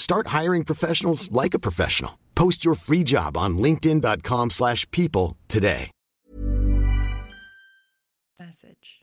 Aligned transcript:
Start 0.00 0.28
hiring 0.38 0.64
professionals 0.64 1.30
like 1.30 1.52
a 1.52 1.58
professional. 1.58 2.18
Post 2.34 2.64
your 2.64 2.74
free 2.74 3.04
job 3.04 3.36
on 3.36 3.58
linkedin.com/people 3.58 4.48
slash 4.48 4.90
people 4.90 5.36
today. 5.46 5.90
Message. 8.38 9.00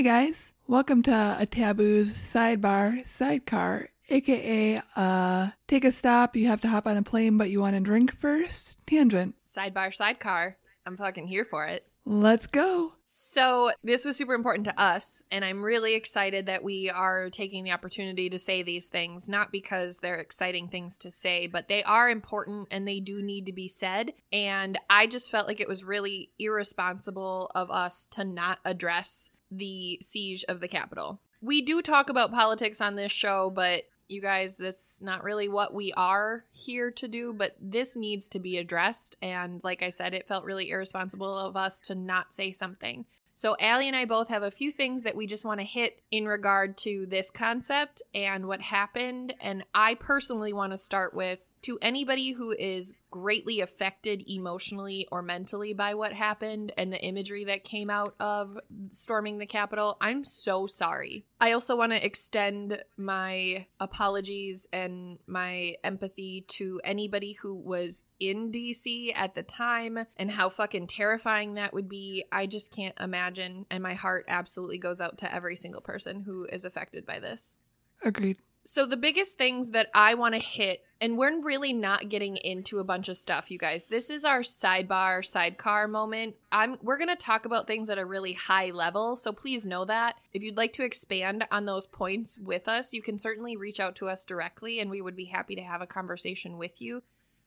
Hey 0.00 0.02
guys, 0.02 0.52
welcome 0.70 1.02
to 1.02 1.36
a 1.36 1.44
Taboo's 1.46 2.12
sidebar 2.12 3.04
sidecar, 3.04 3.88
aka 4.08 4.80
uh 4.94 5.48
take 5.66 5.84
a 5.84 5.90
stop, 5.90 6.36
you 6.36 6.46
have 6.46 6.60
to 6.60 6.68
hop 6.68 6.86
on 6.86 6.96
a 6.96 7.02
plane 7.02 7.36
but 7.36 7.50
you 7.50 7.60
want 7.60 7.74
to 7.74 7.80
drink 7.80 8.16
first. 8.16 8.76
Tangent. 8.86 9.34
Sidebar, 9.44 9.92
sidecar. 9.92 10.58
I'm 10.86 10.96
fucking 10.96 11.26
here 11.26 11.44
for 11.44 11.66
it. 11.66 11.86
Let's 12.04 12.46
go. 12.46 12.92
So, 13.04 13.72
this 13.82 14.04
was 14.04 14.16
super 14.16 14.32
important 14.32 14.64
to 14.66 14.80
us, 14.80 15.22
and 15.30 15.44
I'm 15.44 15.62
really 15.62 15.94
excited 15.94 16.46
that 16.46 16.62
we 16.62 16.88
are 16.88 17.28
taking 17.28 17.64
the 17.64 17.72
opportunity 17.72 18.30
to 18.30 18.38
say 18.38 18.62
these 18.62 18.88
things, 18.88 19.28
not 19.28 19.52
because 19.52 19.98
they're 19.98 20.18
exciting 20.18 20.68
things 20.68 20.96
to 20.98 21.10
say, 21.10 21.46
but 21.46 21.68
they 21.68 21.82
are 21.82 22.08
important 22.08 22.68
and 22.70 22.86
they 22.86 23.00
do 23.00 23.20
need 23.20 23.46
to 23.46 23.52
be 23.52 23.68
said. 23.68 24.12
And 24.32 24.78
I 24.88 25.08
just 25.08 25.30
felt 25.30 25.46
like 25.46 25.60
it 25.60 25.68
was 25.68 25.84
really 25.84 26.30
irresponsible 26.38 27.50
of 27.54 27.70
us 27.70 28.06
to 28.12 28.24
not 28.24 28.60
address 28.64 29.30
the 29.50 29.98
siege 30.02 30.44
of 30.48 30.60
the 30.60 30.68
Capitol. 30.68 31.20
We 31.42 31.62
do 31.62 31.82
talk 31.82 32.10
about 32.10 32.32
politics 32.32 32.80
on 32.80 32.96
this 32.96 33.12
show, 33.12 33.50
but 33.50 33.84
you 34.10 34.20
guys, 34.20 34.56
that's 34.56 35.00
not 35.00 35.22
really 35.22 35.48
what 35.48 35.72
we 35.72 35.92
are 35.92 36.44
here 36.52 36.90
to 36.90 37.08
do, 37.08 37.32
but 37.32 37.56
this 37.60 37.96
needs 37.96 38.28
to 38.28 38.40
be 38.40 38.58
addressed. 38.58 39.16
And 39.22 39.60
like 39.62 39.82
I 39.82 39.90
said, 39.90 40.14
it 40.14 40.26
felt 40.26 40.44
really 40.44 40.70
irresponsible 40.70 41.38
of 41.38 41.56
us 41.56 41.80
to 41.82 41.94
not 41.94 42.34
say 42.34 42.52
something. 42.52 43.06
So, 43.34 43.56
Allie 43.58 43.86
and 43.86 43.96
I 43.96 44.04
both 44.04 44.28
have 44.28 44.42
a 44.42 44.50
few 44.50 44.70
things 44.70 45.04
that 45.04 45.16
we 45.16 45.26
just 45.26 45.46
want 45.46 45.60
to 45.60 45.64
hit 45.64 46.02
in 46.10 46.26
regard 46.26 46.76
to 46.78 47.06
this 47.06 47.30
concept 47.30 48.02
and 48.12 48.46
what 48.46 48.60
happened. 48.60 49.32
And 49.40 49.64
I 49.74 49.94
personally 49.94 50.52
want 50.52 50.72
to 50.72 50.78
start 50.78 51.14
with 51.14 51.38
to 51.62 51.78
anybody 51.82 52.32
who 52.32 52.52
is 52.52 52.94
greatly 53.10 53.60
affected 53.60 54.22
emotionally 54.28 55.06
or 55.10 55.20
mentally 55.20 55.72
by 55.72 55.94
what 55.94 56.12
happened 56.12 56.72
and 56.76 56.92
the 56.92 57.04
imagery 57.04 57.44
that 57.44 57.64
came 57.64 57.90
out 57.90 58.14
of 58.20 58.58
storming 58.92 59.38
the 59.38 59.46
Capitol, 59.46 59.96
I'm 60.00 60.24
so 60.24 60.66
sorry. 60.66 61.26
I 61.40 61.52
also 61.52 61.76
want 61.76 61.92
to 61.92 62.04
extend 62.04 62.82
my 62.96 63.66
apologies 63.80 64.66
and 64.72 65.18
my 65.26 65.74
empathy 65.82 66.44
to 66.48 66.80
anybody 66.84 67.32
who 67.32 67.54
was 67.54 68.04
in 68.20 68.52
DC 68.52 69.12
at 69.16 69.34
the 69.34 69.42
time 69.42 70.06
and 70.16 70.30
how 70.30 70.48
fucking 70.48 70.86
terrifying 70.86 71.54
that 71.54 71.74
would 71.74 71.88
be. 71.88 72.24
I 72.30 72.46
just 72.46 72.74
can't 72.74 72.98
imagine. 73.00 73.66
And 73.70 73.82
my 73.82 73.94
heart 73.94 74.26
absolutely 74.28 74.78
goes 74.78 75.00
out 75.00 75.18
to 75.18 75.34
every 75.34 75.56
single 75.56 75.80
person 75.80 76.22
who 76.22 76.44
is 76.44 76.64
affected 76.64 77.04
by 77.04 77.18
this. 77.18 77.58
Agreed. 78.02 78.38
So 78.64 78.84
the 78.84 78.96
biggest 78.96 79.38
things 79.38 79.70
that 79.70 79.88
I 79.94 80.14
want 80.14 80.34
to 80.34 80.40
hit, 80.40 80.84
and 81.00 81.16
we're 81.16 81.40
really 81.40 81.72
not 81.72 82.10
getting 82.10 82.36
into 82.36 82.78
a 82.78 82.84
bunch 82.84 83.08
of 83.08 83.16
stuff, 83.16 83.50
you 83.50 83.56
guys. 83.56 83.86
This 83.86 84.10
is 84.10 84.22
our 84.22 84.40
sidebar, 84.40 85.24
sidecar 85.24 85.88
moment. 85.88 86.36
I'm 86.52 86.76
we're 86.82 86.98
gonna 86.98 87.16
talk 87.16 87.46
about 87.46 87.66
things 87.66 87.88
at 87.88 87.98
a 87.98 88.04
really 88.04 88.34
high 88.34 88.70
level, 88.70 89.16
so 89.16 89.32
please 89.32 89.64
know 89.64 89.86
that. 89.86 90.16
If 90.34 90.42
you'd 90.42 90.58
like 90.58 90.74
to 90.74 90.84
expand 90.84 91.46
on 91.50 91.64
those 91.64 91.86
points 91.86 92.38
with 92.38 92.68
us, 92.68 92.92
you 92.92 93.00
can 93.00 93.18
certainly 93.18 93.56
reach 93.56 93.80
out 93.80 93.96
to 93.96 94.08
us 94.08 94.26
directly, 94.26 94.78
and 94.78 94.90
we 94.90 95.00
would 95.00 95.16
be 95.16 95.24
happy 95.24 95.54
to 95.54 95.62
have 95.62 95.80
a 95.80 95.86
conversation 95.86 96.58
with 96.58 96.82
you. 96.82 97.02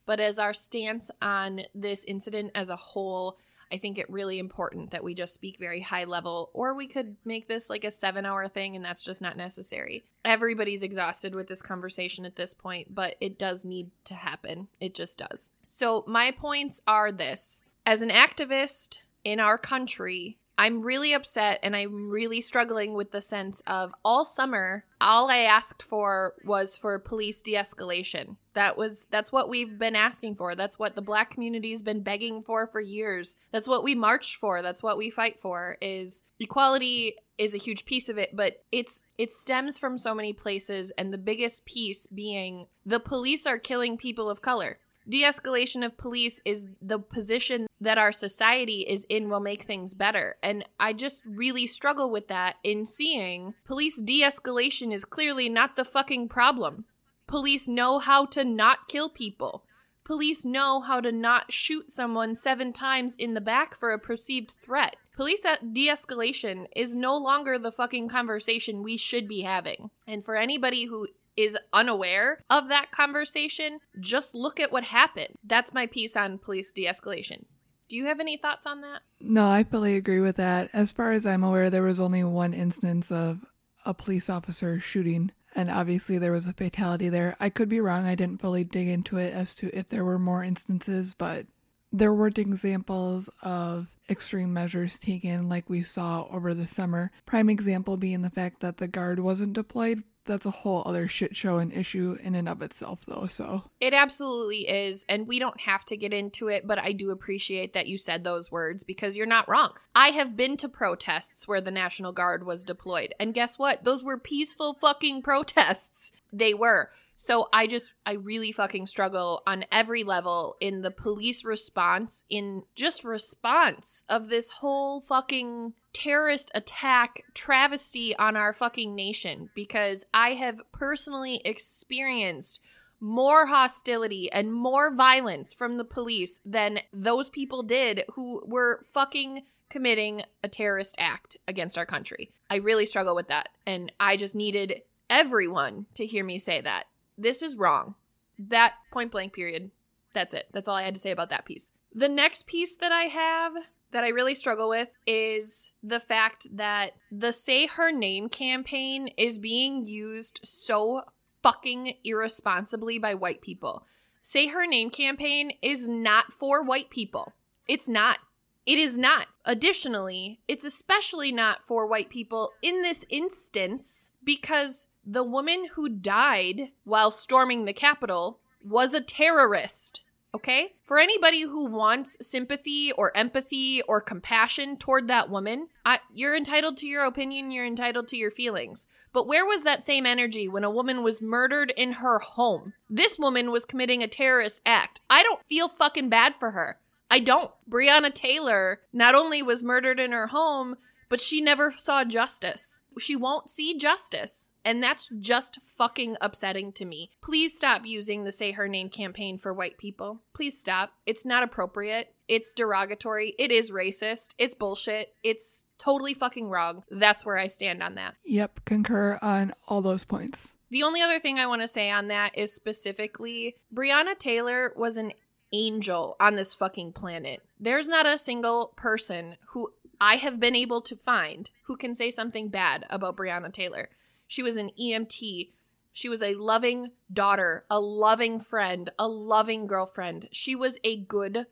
But 0.07 0.19
as 0.19 0.39
our 0.39 0.53
stance 0.53 1.11
on 1.21 1.61
this 1.75 2.03
incident 2.05 2.51
as 2.55 2.69
a 2.69 2.75
whole, 2.75 3.37
I 3.73 3.79
think 3.79 3.97
it 3.97 4.07
really 4.07 4.37
important 4.37 4.91
that 4.91 5.03
we 5.03 5.15
just 5.15 5.33
speak 5.33 5.57
very 5.57 5.81
high 5.81 6.03
level, 6.03 6.51
or 6.53 6.75
we 6.75 6.87
could 6.87 7.15
make 7.25 7.47
this 7.47 7.71
like 7.71 7.83
a 7.83 7.89
seven 7.89 8.23
hour 8.23 8.47
thing, 8.47 8.75
and 8.75 8.85
that's 8.85 9.01
just 9.01 9.19
not 9.19 9.35
necessary. 9.35 10.03
Everybody's 10.23 10.83
exhausted 10.83 11.33
with 11.33 11.47
this 11.47 11.63
conversation 11.63 12.23
at 12.23 12.35
this 12.35 12.53
point, 12.53 12.93
but 12.93 13.15
it 13.19 13.39
does 13.39 13.65
need 13.65 13.89
to 14.05 14.13
happen. 14.13 14.67
It 14.79 14.93
just 14.93 15.17
does. 15.17 15.49
So, 15.65 16.03
my 16.07 16.29
points 16.29 16.81
are 16.85 17.11
this 17.11 17.63
as 17.85 18.03
an 18.03 18.09
activist 18.09 19.01
in 19.23 19.39
our 19.39 19.57
country, 19.57 20.37
I'm 20.57 20.83
really 20.83 21.13
upset 21.13 21.59
and 21.63 21.75
I'm 21.75 22.09
really 22.09 22.39
struggling 22.39 22.93
with 22.93 23.11
the 23.11 23.21
sense 23.21 23.61
of 23.65 23.93
all 24.05 24.23
summer, 24.23 24.85
all 25.01 25.29
I 25.29 25.39
asked 25.39 25.81
for 25.81 26.35
was 26.45 26.77
for 26.77 26.97
police 26.99 27.41
de-escalation. 27.41 28.37
That 28.53 28.77
was 28.77 29.07
that's 29.09 29.31
what 29.31 29.49
we've 29.49 29.79
been 29.79 29.95
asking 29.95 30.35
for. 30.35 30.53
That's 30.53 30.77
what 30.77 30.95
the 30.95 31.01
black 31.01 31.31
community's 31.31 31.81
been 31.81 32.01
begging 32.01 32.43
for 32.43 32.67
for 32.67 32.79
years. 32.79 33.35
That's 33.51 33.67
what 33.67 33.83
we 33.83 33.95
marched 33.95 34.35
for. 34.35 34.61
That's 34.61 34.83
what 34.83 34.97
we 34.97 35.09
fight 35.09 35.39
for 35.41 35.77
is 35.81 36.21
equality 36.39 37.15
is 37.39 37.55
a 37.55 37.57
huge 37.57 37.85
piece 37.85 38.09
of 38.09 38.19
it, 38.19 38.35
but 38.35 38.63
it's 38.71 39.01
it 39.17 39.33
stems 39.33 39.79
from 39.79 39.97
so 39.97 40.13
many 40.13 40.33
places 40.33 40.91
and 40.99 41.11
the 41.11 41.17
biggest 41.17 41.65
piece 41.65 42.05
being 42.05 42.67
the 42.85 42.99
police 42.99 43.47
are 43.47 43.57
killing 43.57 43.97
people 43.97 44.29
of 44.29 44.43
color. 44.43 44.77
De-escalation 45.07 45.85
of 45.85 45.97
police 45.97 46.39
is 46.45 46.65
the 46.81 46.99
position 46.99 47.67
that 47.81 47.97
our 47.97 48.11
society 48.11 48.85
is 48.87 49.05
in 49.09 49.29
will 49.29 49.39
make 49.39 49.63
things 49.63 49.93
better. 49.93 50.37
And 50.41 50.65
I 50.79 50.93
just 50.93 51.23
really 51.25 51.67
struggle 51.67 52.09
with 52.09 52.27
that 52.29 52.55
in 52.63 52.85
seeing 52.85 53.53
police 53.65 54.01
de-escalation 54.01 54.93
is 54.93 55.05
clearly 55.05 55.49
not 55.49 55.75
the 55.75 55.85
fucking 55.85 56.29
problem. 56.29 56.85
Police 57.27 57.67
know 57.67 57.99
how 57.99 58.25
to 58.27 58.43
not 58.43 58.87
kill 58.87 59.09
people. 59.09 59.65
Police 60.05 60.43
know 60.43 60.81
how 60.81 60.99
to 60.99 61.11
not 61.11 61.51
shoot 61.51 61.91
someone 61.91 62.35
seven 62.35 62.73
times 62.73 63.15
in 63.15 63.33
the 63.33 63.41
back 63.41 63.77
for 63.77 63.91
a 63.91 63.99
perceived 63.99 64.51
threat. 64.51 64.97
Police 65.15 65.45
uh, 65.45 65.55
de 65.71 65.87
escalation 65.87 66.65
is 66.75 66.95
no 66.95 67.15
longer 67.15 67.57
the 67.57 67.71
fucking 67.71 68.09
conversation 68.09 68.83
we 68.83 68.97
should 68.97 69.27
be 69.27 69.41
having. 69.41 69.91
And 70.07 70.25
for 70.25 70.35
anybody 70.35 70.85
who 70.85 71.07
is 71.35 71.57
unaware 71.71 72.43
of 72.49 72.67
that 72.69 72.91
conversation, 72.91 73.79
just 73.99 74.35
look 74.35 74.59
at 74.59 74.71
what 74.71 74.85
happened. 74.85 75.35
That's 75.43 75.73
my 75.73 75.87
piece 75.87 76.15
on 76.15 76.37
police 76.37 76.71
de 76.71 76.85
escalation. 76.85 77.45
Do 77.89 77.95
you 77.95 78.05
have 78.05 78.19
any 78.19 78.37
thoughts 78.37 78.65
on 78.65 78.81
that? 78.81 79.01
No, 79.19 79.49
I 79.49 79.63
fully 79.63 79.95
agree 79.95 80.21
with 80.21 80.37
that. 80.37 80.69
As 80.73 80.91
far 80.91 81.11
as 81.11 81.25
I'm 81.25 81.43
aware, 81.43 81.69
there 81.69 81.83
was 81.83 81.99
only 81.99 82.23
one 82.23 82.53
instance 82.53 83.11
of 83.11 83.45
a 83.85 83.93
police 83.93 84.29
officer 84.29 84.79
shooting, 84.79 85.31
and 85.55 85.69
obviously 85.69 86.17
there 86.17 86.31
was 86.31 86.47
a 86.47 86.53
fatality 86.53 87.09
there. 87.09 87.35
I 87.39 87.49
could 87.49 87.69
be 87.69 87.81
wrong. 87.81 88.05
I 88.05 88.15
didn't 88.15 88.41
fully 88.41 88.63
dig 88.63 88.87
into 88.87 89.17
it 89.17 89.33
as 89.33 89.53
to 89.55 89.77
if 89.77 89.89
there 89.89 90.05
were 90.05 90.19
more 90.19 90.43
instances, 90.43 91.13
but 91.13 91.45
there 91.91 92.13
weren't 92.13 92.39
examples 92.39 93.29
of 93.43 93.87
extreme 94.09 94.51
measures 94.51 94.97
taken 94.97 95.47
like 95.47 95.69
we 95.69 95.83
saw 95.83 96.25
over 96.31 96.53
the 96.53 96.67
summer. 96.67 97.11
Prime 97.25 97.49
example 97.49 97.97
being 97.97 98.21
the 98.21 98.29
fact 98.29 98.61
that 98.61 98.77
the 98.77 98.87
guard 98.87 99.19
wasn't 99.19 99.53
deployed. 99.53 100.03
That's 100.25 100.45
a 100.45 100.51
whole 100.51 100.83
other 100.85 101.07
shit 101.07 101.35
show 101.35 101.57
and 101.57 101.73
issue 101.73 102.17
in 102.21 102.35
and 102.35 102.47
of 102.47 102.61
itself, 102.61 102.99
though. 103.05 103.27
So 103.27 103.63
It 103.81 103.93
absolutely 103.93 104.69
is. 104.69 105.05
And 105.09 105.27
we 105.27 105.39
don't 105.39 105.59
have 105.61 105.83
to 105.85 105.97
get 105.97 106.13
into 106.13 106.47
it, 106.47 106.65
but 106.65 106.79
I 106.79 106.93
do 106.93 107.09
appreciate 107.09 107.73
that 107.73 107.87
you 107.87 107.97
said 107.97 108.23
those 108.23 108.51
words 108.51 108.83
because 108.83 109.17
you're 109.17 109.25
not 109.25 109.49
wrong. 109.49 109.73
I 109.95 110.09
have 110.09 110.37
been 110.37 110.57
to 110.57 110.69
protests 110.69 111.47
where 111.47 111.61
the 111.61 111.71
National 111.71 112.13
Guard 112.13 112.45
was 112.45 112.63
deployed. 112.63 113.13
And 113.19 113.33
guess 113.33 113.59
what? 113.59 113.83
Those 113.83 114.03
were 114.03 114.17
peaceful 114.17 114.75
fucking 114.75 115.21
protests. 115.23 116.11
They 116.31 116.53
were. 116.53 116.91
So 117.15 117.47
I 117.53 117.67
just, 117.67 117.93
I 118.05 118.13
really 118.13 118.51
fucking 118.51 118.87
struggle 118.87 119.43
on 119.45 119.65
every 119.71 120.03
level 120.03 120.55
in 120.59 120.81
the 120.81 120.91
police 120.91 121.43
response, 121.43 122.25
in 122.29 122.63
just 122.75 123.03
response 123.03 124.03
of 124.09 124.29
this 124.29 124.49
whole 124.49 125.01
fucking 125.01 125.73
terrorist 125.93 126.51
attack 126.55 127.23
travesty 127.33 128.15
on 128.17 128.35
our 128.35 128.53
fucking 128.53 128.95
nation 128.95 129.49
because 129.55 130.05
I 130.13 130.29
have 130.29 130.61
personally 130.71 131.41
experienced 131.45 132.59
more 132.99 133.45
hostility 133.45 134.31
and 134.31 134.53
more 134.53 134.93
violence 134.93 135.53
from 135.53 135.77
the 135.77 135.83
police 135.83 136.39
than 136.45 136.79
those 136.93 137.29
people 137.29 137.61
did 137.61 138.03
who 138.13 138.41
were 138.45 138.85
fucking 138.93 139.43
committing 139.69 140.21
a 140.43 140.47
terrorist 140.47 140.95
act 140.97 141.35
against 141.47 141.77
our 141.77 141.85
country. 141.85 142.31
I 142.49 142.57
really 142.57 142.85
struggle 142.85 143.15
with 143.15 143.27
that. 143.27 143.49
And 143.65 143.91
I 143.99 144.15
just 144.17 144.35
needed 144.35 144.83
everyone 145.09 145.87
to 145.95 146.05
hear 146.05 146.23
me 146.23 146.39
say 146.39 146.61
that. 146.61 146.85
This 147.17 147.41
is 147.41 147.55
wrong. 147.55 147.95
That 148.39 148.75
point 148.91 149.11
blank 149.11 149.33
period. 149.33 149.71
That's 150.13 150.33
it. 150.33 150.47
That's 150.53 150.67
all 150.67 150.75
I 150.75 150.83
had 150.83 150.95
to 150.95 151.01
say 151.01 151.11
about 151.11 151.29
that 151.31 151.45
piece. 151.45 151.71
The 151.93 152.07
next 152.09 152.47
piece 152.47 152.75
that 152.77 152.91
I 152.91 153.03
have 153.03 153.53
that 153.93 154.03
I 154.03 154.09
really 154.09 154.35
struggle 154.35 154.69
with 154.69 154.89
is 155.07 155.71
the 155.81 155.99
fact 155.99 156.47
that 156.51 156.91
the 157.11 157.31
Say 157.31 157.67
Her 157.67 157.91
Name 157.91 158.29
campaign 158.29 159.07
is 159.17 159.37
being 159.37 159.85
used 159.85 160.39
so 160.43 161.03
fucking 161.41 161.95
irresponsibly 162.03 162.99
by 162.99 163.13
white 163.13 163.41
people. 163.41 163.85
Say 164.21 164.47
Her 164.47 164.65
Name 164.65 164.89
campaign 164.89 165.53
is 165.61 165.87
not 165.87 166.33
for 166.33 166.63
white 166.63 166.89
people. 166.89 167.33
It's 167.67 167.87
not. 167.87 168.19
It 168.65 168.77
is 168.77 168.97
not. 168.97 169.27
Additionally, 169.45 170.39
it's 170.47 170.63
especially 170.63 171.31
not 171.31 171.59
for 171.67 171.85
white 171.85 172.09
people 172.09 172.51
in 172.61 172.81
this 172.81 173.05
instance 173.09 174.11
because 174.23 174.87
the 175.05 175.23
woman 175.23 175.67
who 175.73 175.89
died 175.89 176.69
while 176.85 177.11
storming 177.11 177.65
the 177.65 177.73
Capitol 177.73 178.39
was 178.63 178.93
a 178.93 179.01
terrorist. 179.01 180.03
Okay? 180.35 180.73
For 180.83 180.99
anybody 180.99 181.41
who 181.41 181.65
wants 181.65 182.17
sympathy 182.21 182.91
or 182.93 183.15
empathy 183.15 183.81
or 183.83 184.01
compassion 184.01 184.77
toward 184.77 185.07
that 185.07 185.29
woman, 185.29 185.67
I, 185.85 185.99
you're 186.13 186.35
entitled 186.35 186.77
to 186.77 186.87
your 186.87 187.05
opinion, 187.05 187.51
you're 187.51 187.65
entitled 187.65 188.07
to 188.09 188.17
your 188.17 188.31
feelings. 188.31 188.87
But 189.13 189.27
where 189.27 189.45
was 189.45 189.61
that 189.61 189.83
same 189.83 190.07
energy 190.07 190.47
when 190.47 190.63
a 190.63 190.71
woman 190.71 191.03
was 191.03 191.21
murdered 191.21 191.71
in 191.77 191.93
her 191.93 192.17
home? 192.17 192.73
This 192.89 193.19
woman 193.19 193.51
was 193.51 193.65
committing 193.65 194.01
a 194.01 194.07
terrorist 194.07 194.61
act. 194.65 195.01
I 195.07 195.21
don't 195.21 195.45
feel 195.47 195.69
fucking 195.69 196.09
bad 196.09 196.33
for 196.39 196.51
her. 196.51 196.79
I 197.11 197.19
don't. 197.19 197.51
Breonna 197.69 198.11
Taylor 198.11 198.81
not 198.91 199.13
only 199.13 199.43
was 199.43 199.61
murdered 199.61 199.99
in 199.99 200.11
her 200.13 200.27
home, 200.27 200.77
but 201.09 201.21
she 201.21 201.41
never 201.41 201.69
saw 201.69 202.03
justice. 202.03 202.81
She 202.97 203.15
won't 203.15 203.51
see 203.51 203.77
justice. 203.77 204.49
And 204.65 204.81
that's 204.81 205.09
just 205.19 205.59
fucking 205.77 206.17
upsetting 206.21 206.71
to 206.73 206.85
me. 206.85 207.11
Please 207.21 207.55
stop 207.55 207.81
using 207.85 208.23
the 208.23 208.31
Say 208.31 208.51
Her 208.51 208.67
Name 208.67 208.89
campaign 208.89 209.37
for 209.37 209.53
white 209.53 209.77
people. 209.77 210.21
Please 210.33 210.59
stop. 210.59 210.91
It's 211.05 211.25
not 211.25 211.43
appropriate. 211.43 212.13
It's 212.27 212.53
derogatory. 212.53 213.35
It 213.37 213.51
is 213.51 213.71
racist. 213.71 214.33
It's 214.37 214.55
bullshit. 214.55 215.15
It's 215.23 215.63
totally 215.77 216.13
fucking 216.13 216.49
wrong. 216.49 216.83
That's 216.89 217.25
where 217.25 217.37
I 217.37 217.47
stand 217.47 217.83
on 217.83 217.95
that. 217.95 218.15
Yep, 218.25 218.61
concur 218.65 219.19
on 219.21 219.53
all 219.67 219.81
those 219.81 220.05
points. 220.05 220.53
The 220.69 220.83
only 220.83 221.01
other 221.01 221.19
thing 221.19 221.37
I 221.37 221.47
want 221.47 221.61
to 221.61 221.67
say 221.67 221.91
on 221.91 222.07
that 222.07 222.37
is 222.37 222.53
specifically 222.53 223.57
Breonna 223.75 224.17
Taylor 224.17 224.73
was 224.75 224.97
an 224.97 225.11
angel 225.51 226.15
on 226.19 226.35
this 226.35 226.53
fucking 226.53 226.93
planet. 226.93 227.41
There's 227.59 227.87
not 227.87 228.05
a 228.05 228.17
single 228.17 228.73
person 228.75 229.37
who 229.49 229.69
I 230.01 230.15
have 230.15 230.39
been 230.39 230.55
able 230.55 230.81
to 230.81 230.95
find 230.95 231.49
who 231.65 231.77
can 231.77 231.93
say 231.93 232.09
something 232.09 232.49
bad 232.49 232.85
about 232.89 233.15
Breonna 233.15 233.53
Taylor. 233.53 233.89
She 234.33 234.41
was 234.41 234.55
an 234.55 234.71
EMT. 234.81 235.51
She 235.91 236.09
was 236.09 236.23
a 236.23 236.33
loving 236.33 236.89
daughter, 237.13 237.65
a 237.69 237.79
loving 237.79 238.39
friend, 238.39 238.89
a 238.97 239.07
loving 239.07 239.67
girlfriend. 239.67 240.27
She 240.31 240.55
was 240.55 240.79
a 240.83 240.97
good 240.97 241.45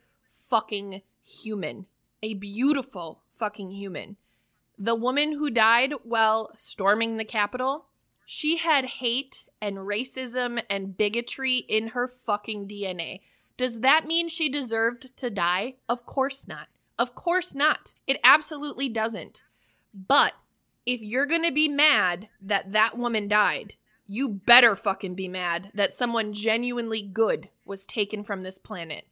fucking 0.49 1.03
human, 1.23 1.85
a 2.23 2.33
beautiful 2.33 3.21
fucking 3.35 3.69
human. 3.69 4.17
The 4.79 4.95
woman 4.95 5.33
who 5.33 5.51
died 5.51 5.93
while 6.01 6.53
storming 6.55 7.17
the 7.17 7.23
Capitol, 7.23 7.85
she 8.25 8.57
had 8.57 8.85
hate 8.85 9.45
and 9.61 9.77
racism 9.77 10.63
and 10.67 10.97
bigotry 10.97 11.57
in 11.57 11.89
her 11.89 12.07
fucking 12.07 12.67
DNA. 12.67 13.21
Does 13.57 13.81
that 13.81 14.07
mean 14.07 14.27
she 14.27 14.49
deserved 14.49 15.15
to 15.17 15.29
die? 15.29 15.75
Of 15.87 16.07
course 16.07 16.47
not. 16.47 16.67
Of 16.97 17.13
course 17.13 17.53
not. 17.53 17.93
It 18.07 18.19
absolutely 18.23 18.89
doesn't. 18.89 19.43
But 19.93 20.33
if 20.85 21.01
you're 21.01 21.25
going 21.25 21.43
to 21.43 21.51
be 21.51 21.67
mad 21.67 22.29
that 22.41 22.71
that 22.71 22.97
woman 22.97 23.27
died, 23.27 23.75
you 24.05 24.27
better 24.27 24.75
fucking 24.75 25.15
be 25.15 25.27
mad 25.27 25.71
that 25.73 25.93
someone 25.93 26.33
genuinely 26.33 27.01
good 27.01 27.49
was 27.65 27.85
taken 27.85 28.23
from 28.23 28.43
this 28.43 28.57
planet. 28.57 29.05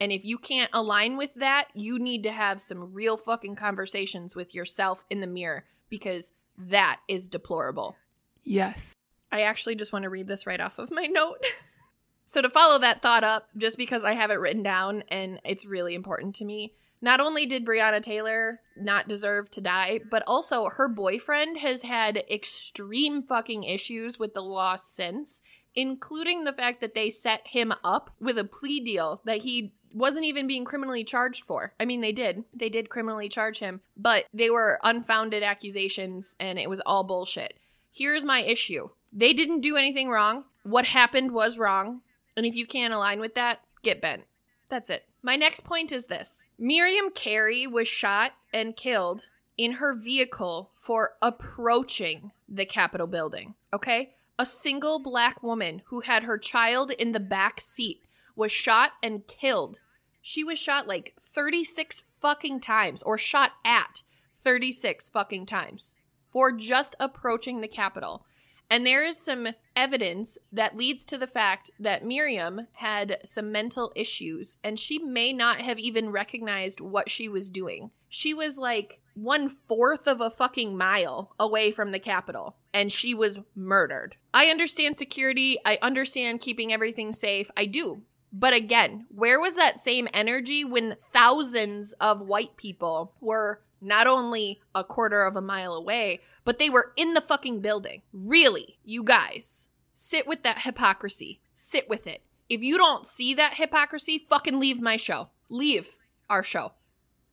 And 0.00 0.12
if 0.12 0.24
you 0.24 0.38
can't 0.38 0.70
align 0.72 1.16
with 1.16 1.34
that, 1.34 1.68
you 1.74 1.98
need 1.98 2.22
to 2.22 2.32
have 2.32 2.60
some 2.60 2.92
real 2.92 3.16
fucking 3.16 3.56
conversations 3.56 4.36
with 4.36 4.54
yourself 4.54 5.04
in 5.10 5.20
the 5.20 5.26
mirror 5.26 5.64
because 5.88 6.32
that 6.56 7.00
is 7.08 7.26
deplorable. 7.26 7.96
Yes. 8.44 8.94
I 9.30 9.42
actually 9.42 9.74
just 9.74 9.92
want 9.92 10.04
to 10.04 10.10
read 10.10 10.28
this 10.28 10.46
right 10.46 10.60
off 10.60 10.78
of 10.78 10.90
my 10.90 11.06
note. 11.06 11.44
so, 12.24 12.40
to 12.40 12.48
follow 12.48 12.78
that 12.78 13.02
thought 13.02 13.24
up, 13.24 13.48
just 13.56 13.76
because 13.76 14.04
I 14.04 14.14
have 14.14 14.30
it 14.30 14.40
written 14.40 14.62
down 14.62 15.02
and 15.08 15.40
it's 15.44 15.66
really 15.66 15.94
important 15.94 16.36
to 16.36 16.44
me, 16.44 16.72
not 17.00 17.20
only 17.20 17.46
did 17.46 17.64
Breonna 17.64 18.02
Taylor 18.02 18.60
not 18.76 19.08
deserve 19.08 19.50
to 19.50 19.60
die, 19.60 20.00
but 20.10 20.22
also 20.26 20.68
her 20.68 20.88
boyfriend 20.88 21.58
has 21.58 21.82
had 21.82 22.24
extreme 22.30 23.22
fucking 23.22 23.64
issues 23.64 24.18
with 24.18 24.34
the 24.34 24.42
law 24.42 24.76
since, 24.76 25.40
including 25.74 26.44
the 26.44 26.52
fact 26.52 26.80
that 26.80 26.94
they 26.94 27.10
set 27.10 27.46
him 27.46 27.72
up 27.84 28.10
with 28.20 28.38
a 28.38 28.44
plea 28.44 28.80
deal 28.80 29.20
that 29.24 29.38
he 29.38 29.72
wasn't 29.92 30.24
even 30.24 30.46
being 30.46 30.64
criminally 30.64 31.04
charged 31.04 31.44
for. 31.44 31.72
I 31.80 31.84
mean, 31.84 32.00
they 32.00 32.12
did. 32.12 32.44
They 32.52 32.68
did 32.68 32.90
criminally 32.90 33.28
charge 33.28 33.58
him, 33.58 33.80
but 33.96 34.24
they 34.34 34.50
were 34.50 34.78
unfounded 34.82 35.42
accusations 35.42 36.36
and 36.38 36.58
it 36.58 36.68
was 36.68 36.80
all 36.84 37.04
bullshit. 37.04 37.54
Here's 37.90 38.24
my 38.24 38.42
issue 38.42 38.90
they 39.12 39.32
didn't 39.32 39.62
do 39.62 39.76
anything 39.76 40.10
wrong. 40.10 40.44
What 40.64 40.84
happened 40.84 41.32
was 41.32 41.56
wrong. 41.56 42.02
And 42.36 42.44
if 42.44 42.54
you 42.54 42.66
can't 42.66 42.92
align 42.94 43.20
with 43.20 43.34
that, 43.34 43.60
get 43.82 44.02
bent. 44.02 44.24
That's 44.68 44.90
it. 44.90 45.07
My 45.22 45.36
next 45.36 45.64
point 45.64 45.90
is 45.90 46.06
this 46.06 46.44
Miriam 46.58 47.10
Carey 47.10 47.66
was 47.66 47.88
shot 47.88 48.32
and 48.52 48.76
killed 48.76 49.26
in 49.56 49.72
her 49.72 49.94
vehicle 49.94 50.70
for 50.76 51.12
approaching 51.20 52.30
the 52.48 52.64
Capitol 52.64 53.08
building. 53.08 53.54
Okay? 53.72 54.14
A 54.38 54.46
single 54.46 55.00
black 55.00 55.42
woman 55.42 55.82
who 55.86 56.00
had 56.00 56.22
her 56.22 56.38
child 56.38 56.92
in 56.92 57.10
the 57.10 57.20
back 57.20 57.60
seat 57.60 58.02
was 58.36 58.52
shot 58.52 58.92
and 59.02 59.26
killed. 59.26 59.80
She 60.22 60.44
was 60.44 60.58
shot 60.60 60.86
like 60.86 61.16
36 61.34 62.04
fucking 62.20 62.60
times, 62.60 63.02
or 63.02 63.18
shot 63.18 63.52
at 63.64 64.02
36 64.42 65.08
fucking 65.08 65.46
times 65.46 65.96
for 66.30 66.52
just 66.52 66.94
approaching 67.00 67.60
the 67.60 67.68
Capitol. 67.68 68.24
And 68.70 68.86
there 68.86 69.02
is 69.02 69.16
some 69.16 69.48
evidence 69.74 70.36
that 70.52 70.76
leads 70.76 71.04
to 71.06 71.18
the 71.18 71.26
fact 71.26 71.70
that 71.80 72.04
Miriam 72.04 72.66
had 72.72 73.18
some 73.24 73.50
mental 73.50 73.92
issues 73.96 74.58
and 74.62 74.78
she 74.78 74.98
may 74.98 75.32
not 75.32 75.60
have 75.60 75.78
even 75.78 76.10
recognized 76.10 76.80
what 76.80 77.08
she 77.08 77.28
was 77.28 77.48
doing. 77.48 77.90
She 78.08 78.34
was 78.34 78.58
like 78.58 79.00
one 79.14 79.48
fourth 79.48 80.06
of 80.06 80.20
a 80.20 80.30
fucking 80.30 80.76
mile 80.76 81.34
away 81.40 81.72
from 81.72 81.92
the 81.92 81.98
Capitol 81.98 82.56
and 82.74 82.92
she 82.92 83.14
was 83.14 83.38
murdered. 83.54 84.16
I 84.34 84.46
understand 84.46 84.98
security. 84.98 85.58
I 85.64 85.78
understand 85.80 86.40
keeping 86.40 86.72
everything 86.72 87.12
safe. 87.12 87.50
I 87.56 87.64
do. 87.64 88.02
But 88.32 88.52
again, 88.52 89.06
where 89.08 89.40
was 89.40 89.54
that 89.56 89.78
same 89.78 90.06
energy 90.12 90.64
when 90.64 90.96
thousands 91.14 91.94
of 91.94 92.20
white 92.20 92.56
people 92.56 93.14
were 93.20 93.62
not 93.80 94.06
only 94.06 94.60
a 94.74 94.84
quarter 94.84 95.24
of 95.24 95.36
a 95.36 95.40
mile 95.40 95.72
away, 95.72 96.20
but 96.48 96.58
they 96.58 96.70
were 96.70 96.94
in 96.96 97.12
the 97.12 97.20
fucking 97.20 97.60
building. 97.60 98.00
Really, 98.10 98.78
you 98.82 99.04
guys, 99.04 99.68
sit 99.94 100.26
with 100.26 100.44
that 100.44 100.62
hypocrisy. 100.62 101.42
Sit 101.54 101.90
with 101.90 102.06
it. 102.06 102.22
If 102.48 102.62
you 102.62 102.78
don't 102.78 103.04
see 103.04 103.34
that 103.34 103.58
hypocrisy, 103.58 104.24
fucking 104.30 104.58
leave 104.58 104.80
my 104.80 104.96
show. 104.96 105.28
Leave 105.50 105.98
our 106.30 106.42
show. 106.42 106.72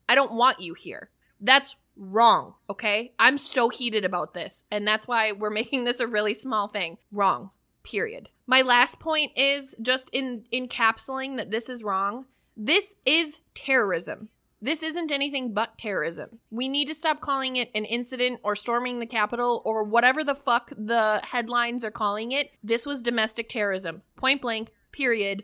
I 0.10 0.16
don't 0.16 0.34
want 0.34 0.60
you 0.60 0.74
here. 0.74 1.12
That's 1.40 1.78
wrong, 1.96 2.56
okay? 2.70 3.14
I'm 3.18 3.38
so 3.38 3.70
heated 3.70 4.04
about 4.04 4.34
this, 4.34 4.66
and 4.70 4.86
that's 4.86 5.08
why 5.08 5.32
we're 5.32 5.50
making 5.62 5.86
this 5.86 6.02
a 6.02 6.08
really 6.08 6.34
small 6.34 6.68
thing. 6.68 6.98
Wrong. 7.10 7.52
Period. 7.84 8.28
My 8.46 8.64
last 8.64 9.00
point 9.00 9.32
is 9.38 9.76
just 9.82 10.10
in 10.10 10.44
encapsulating 10.52 11.38
that 11.38 11.52
this 11.52 11.70
is 11.70 11.86
wrong. 11.86 12.26
This 12.58 12.96
is 13.06 13.40
terrorism. 13.54 14.28
This 14.62 14.84
isn't 14.84 15.12
anything 15.12 15.54
but 15.54 15.78
terrorism. 15.78 16.40
We 16.50 16.70
need 16.70 16.88
to 16.88 16.96
stop 16.96 17.22
calling 17.22 17.58
it 17.58 17.70
an 17.76 17.86
incident 17.86 18.40
or 18.44 18.56
storming 18.56 19.00
the 19.00 19.06
Capitol 19.06 19.62
or 19.66 19.84
whatever 19.84 20.24
the 20.24 20.36
fuck 20.36 20.72
the 20.78 21.22
headlines 21.24 21.84
are 21.84 21.92
calling 21.92 22.32
it. 22.32 22.52
This 22.64 22.86
was 22.86 23.02
domestic 23.02 23.50
terrorism. 23.50 24.02
Point 24.16 24.42
blank, 24.42 24.72
period. 24.92 25.44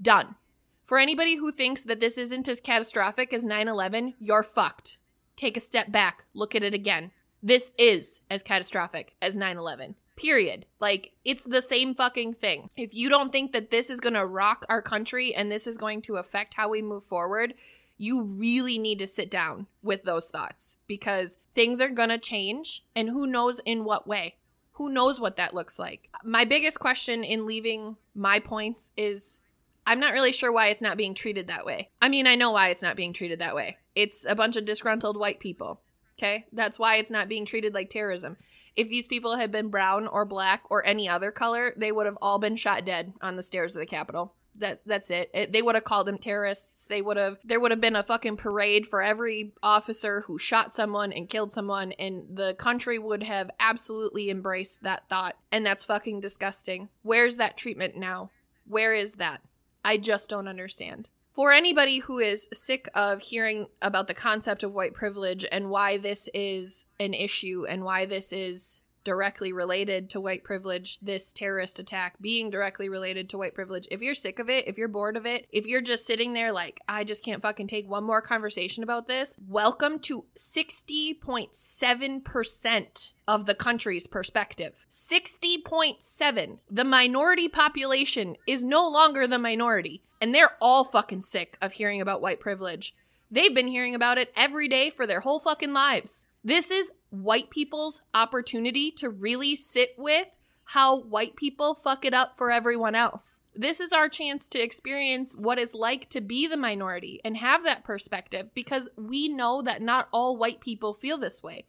Done. 0.00 0.36
For 0.84 0.98
anybody 0.98 1.36
who 1.36 1.52
thinks 1.52 1.82
that 1.82 2.00
this 2.00 2.18
isn't 2.18 2.48
as 2.48 2.60
catastrophic 2.60 3.32
as 3.32 3.44
9 3.44 3.66
11, 3.66 4.14
you're 4.20 4.42
fucked. 4.42 4.98
Take 5.36 5.56
a 5.56 5.60
step 5.60 5.90
back, 5.90 6.24
look 6.34 6.54
at 6.54 6.62
it 6.62 6.74
again. 6.74 7.10
This 7.42 7.72
is 7.76 8.20
as 8.30 8.42
catastrophic 8.42 9.16
as 9.20 9.36
9 9.36 9.56
11. 9.56 9.96
Period. 10.16 10.66
Like, 10.78 11.12
it's 11.24 11.44
the 11.44 11.62
same 11.62 11.94
fucking 11.94 12.34
thing. 12.34 12.70
If 12.76 12.94
you 12.94 13.08
don't 13.08 13.32
think 13.32 13.52
that 13.52 13.70
this 13.70 13.90
is 13.90 14.00
gonna 14.00 14.26
rock 14.26 14.64
our 14.68 14.82
country 14.82 15.34
and 15.34 15.50
this 15.50 15.66
is 15.66 15.78
going 15.78 16.02
to 16.02 16.16
affect 16.16 16.54
how 16.54 16.68
we 16.68 16.82
move 16.82 17.04
forward, 17.04 17.54
you 18.02 18.24
really 18.24 18.78
need 18.78 18.98
to 18.98 19.06
sit 19.06 19.30
down 19.30 19.64
with 19.80 20.02
those 20.02 20.28
thoughts 20.28 20.74
because 20.88 21.38
things 21.54 21.80
are 21.80 21.88
going 21.88 22.08
to 22.08 22.18
change 22.18 22.84
and 22.96 23.08
who 23.08 23.28
knows 23.28 23.60
in 23.64 23.84
what 23.84 24.08
way. 24.08 24.34
Who 24.72 24.88
knows 24.88 25.20
what 25.20 25.36
that 25.36 25.54
looks 25.54 25.78
like? 25.78 26.08
My 26.24 26.44
biggest 26.44 26.80
question 26.80 27.22
in 27.22 27.46
leaving 27.46 27.96
my 28.12 28.40
points 28.40 28.90
is 28.96 29.38
I'm 29.86 30.00
not 30.00 30.14
really 30.14 30.32
sure 30.32 30.50
why 30.50 30.66
it's 30.66 30.82
not 30.82 30.96
being 30.96 31.14
treated 31.14 31.46
that 31.46 31.64
way. 31.64 31.90
I 32.00 32.08
mean, 32.08 32.26
I 32.26 32.34
know 32.34 32.50
why 32.50 32.70
it's 32.70 32.82
not 32.82 32.96
being 32.96 33.12
treated 33.12 33.38
that 33.38 33.54
way. 33.54 33.76
It's 33.94 34.26
a 34.28 34.34
bunch 34.34 34.56
of 34.56 34.64
disgruntled 34.64 35.16
white 35.16 35.38
people. 35.38 35.80
Okay? 36.18 36.46
That's 36.52 36.80
why 36.80 36.96
it's 36.96 37.12
not 37.12 37.28
being 37.28 37.46
treated 37.46 37.72
like 37.72 37.88
terrorism. 37.88 38.36
If 38.74 38.88
these 38.88 39.06
people 39.06 39.36
had 39.36 39.52
been 39.52 39.68
brown 39.68 40.08
or 40.08 40.24
black 40.24 40.64
or 40.70 40.84
any 40.84 41.08
other 41.08 41.30
color, 41.30 41.72
they 41.76 41.92
would 41.92 42.06
have 42.06 42.18
all 42.20 42.40
been 42.40 42.56
shot 42.56 42.84
dead 42.84 43.12
on 43.20 43.36
the 43.36 43.44
stairs 43.44 43.76
of 43.76 43.80
the 43.80 43.86
Capitol. 43.86 44.34
That 44.56 44.82
that's 44.84 45.10
it. 45.10 45.30
it 45.32 45.52
they 45.52 45.62
would 45.62 45.74
have 45.74 45.84
called 45.84 46.06
them 46.06 46.18
terrorists. 46.18 46.86
They 46.86 47.00
would 47.00 47.16
have 47.16 47.38
there 47.44 47.58
would 47.58 47.70
have 47.70 47.80
been 47.80 47.96
a 47.96 48.02
fucking 48.02 48.36
parade 48.36 48.86
for 48.86 49.02
every 49.02 49.52
officer 49.62 50.22
who 50.22 50.38
shot 50.38 50.74
someone 50.74 51.12
and 51.12 51.28
killed 51.28 51.52
someone 51.52 51.92
and 51.92 52.24
the 52.30 52.54
country 52.54 52.98
would 52.98 53.22
have 53.22 53.50
absolutely 53.58 54.30
embraced 54.30 54.82
that 54.82 55.08
thought. 55.08 55.36
And 55.50 55.64
that's 55.64 55.84
fucking 55.84 56.20
disgusting. 56.20 56.90
Where's 57.02 57.38
that 57.38 57.56
treatment 57.56 57.96
now? 57.96 58.30
Where 58.66 58.94
is 58.94 59.14
that? 59.14 59.40
I 59.84 59.96
just 59.96 60.28
don't 60.28 60.48
understand. 60.48 61.08
For 61.32 61.50
anybody 61.50 61.98
who 61.98 62.18
is 62.18 62.48
sick 62.52 62.90
of 62.94 63.22
hearing 63.22 63.66
about 63.80 64.06
the 64.06 64.14
concept 64.14 64.62
of 64.62 64.74
white 64.74 64.92
privilege 64.92 65.46
and 65.50 65.70
why 65.70 65.96
this 65.96 66.28
is 66.34 66.84
an 67.00 67.14
issue 67.14 67.64
and 67.66 67.84
why 67.84 68.04
this 68.04 68.32
is 68.34 68.81
directly 69.04 69.52
related 69.52 70.10
to 70.10 70.20
white 70.20 70.44
privilege, 70.44 70.98
this 71.00 71.32
terrorist 71.32 71.78
attack 71.78 72.16
being 72.20 72.50
directly 72.50 72.88
related 72.88 73.28
to 73.30 73.38
white 73.38 73.54
privilege. 73.54 73.88
If 73.90 74.02
you're 74.02 74.14
sick 74.14 74.38
of 74.38 74.50
it, 74.50 74.68
if 74.68 74.78
you're 74.78 74.88
bored 74.88 75.16
of 75.16 75.26
it, 75.26 75.46
if 75.50 75.66
you're 75.66 75.80
just 75.80 76.06
sitting 76.06 76.32
there 76.32 76.52
like, 76.52 76.80
I 76.88 77.04
just 77.04 77.24
can't 77.24 77.42
fucking 77.42 77.66
take 77.66 77.88
one 77.88 78.04
more 78.04 78.22
conversation 78.22 78.82
about 78.82 79.08
this, 79.08 79.34
welcome 79.48 79.98
to 80.00 80.24
60.7% 80.36 83.12
of 83.28 83.46
the 83.46 83.54
country's 83.54 84.06
perspective. 84.06 84.84
60.7. 84.90 86.58
The 86.70 86.84
minority 86.84 87.48
population 87.48 88.36
is 88.46 88.64
no 88.64 88.88
longer 88.88 89.26
the 89.26 89.38
minority, 89.38 90.02
and 90.20 90.34
they're 90.34 90.56
all 90.60 90.84
fucking 90.84 91.22
sick 91.22 91.56
of 91.60 91.72
hearing 91.72 92.00
about 92.00 92.22
white 92.22 92.40
privilege. 92.40 92.94
They've 93.30 93.54
been 93.54 93.68
hearing 93.68 93.94
about 93.94 94.18
it 94.18 94.32
every 94.36 94.68
day 94.68 94.90
for 94.90 95.06
their 95.06 95.20
whole 95.20 95.40
fucking 95.40 95.72
lives. 95.72 96.26
This 96.44 96.70
is 96.70 96.92
white 97.12 97.50
people's 97.50 98.00
opportunity 98.14 98.90
to 98.90 99.10
really 99.10 99.54
sit 99.54 99.90
with 99.98 100.26
how 100.64 101.00
white 101.00 101.36
people 101.36 101.74
fuck 101.74 102.06
it 102.06 102.14
up 102.14 102.38
for 102.38 102.50
everyone 102.50 102.94
else. 102.94 103.40
This 103.54 103.80
is 103.80 103.92
our 103.92 104.08
chance 104.08 104.48
to 104.48 104.62
experience 104.62 105.34
what 105.34 105.58
it's 105.58 105.74
like 105.74 106.08
to 106.10 106.22
be 106.22 106.46
the 106.46 106.56
minority 106.56 107.20
and 107.22 107.36
have 107.36 107.64
that 107.64 107.84
perspective 107.84 108.48
because 108.54 108.88
we 108.96 109.28
know 109.28 109.60
that 109.60 109.82
not 109.82 110.08
all 110.10 110.38
white 110.38 110.60
people 110.60 110.94
feel 110.94 111.18
this 111.18 111.42
way. 111.42 111.66